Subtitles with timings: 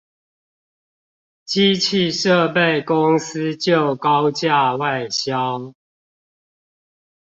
[1.45, 5.75] 機器設備公司就高價外銷